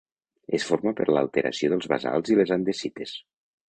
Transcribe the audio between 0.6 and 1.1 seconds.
forma per